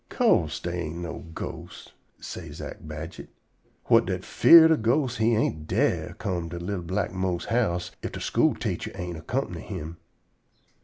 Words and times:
"'Co'se 0.09 0.59
dey 0.59 0.79
ain't 0.85 0.95
no 0.97 1.19
ghosts," 1.35 1.91
say 2.19 2.51
Zack 2.51 2.79
Badget, 2.81 3.27
whut 3.83 4.07
dat 4.07 4.25
'feared 4.25 4.71
ob 4.71 4.81
ghosts 4.81 5.19
he 5.19 5.35
ain't 5.35 5.67
dar' 5.67 6.15
come 6.15 6.49
to 6.49 6.57
li'l 6.57 6.81
black 6.81 7.13
Mose's 7.13 7.49
house 7.49 7.91
ef 8.01 8.11
de 8.13 8.19
school 8.19 8.55
teacher 8.55 8.91
ain't 8.95 9.15
ercompany 9.27 9.61
him. 9.61 9.97